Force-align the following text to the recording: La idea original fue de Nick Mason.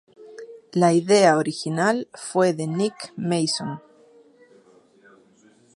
La 0.73 0.91
idea 0.93 1.37
original 1.37 2.07
fue 2.15 2.53
de 2.55 2.65
Nick 2.65 3.13
Mason. 3.17 3.79